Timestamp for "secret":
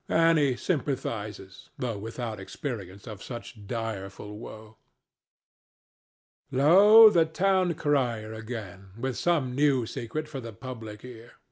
9.85-10.27